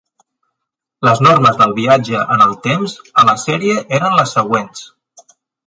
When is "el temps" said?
2.47-2.97